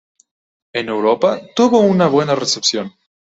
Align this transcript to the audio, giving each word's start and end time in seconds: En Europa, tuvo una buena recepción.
En 0.73 0.89
Europa, 0.89 1.39
tuvo 1.55 1.81
una 1.81 2.07
buena 2.07 2.33
recepción. 2.33 2.91